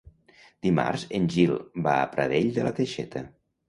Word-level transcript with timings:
Dimarts 0.67 1.05
en 1.19 1.29
Gil 1.35 1.55
va 1.91 1.97
a 2.01 2.11
Pradell 2.17 2.53
de 2.61 2.69
la 2.71 2.77
Teixeta. 2.83 3.29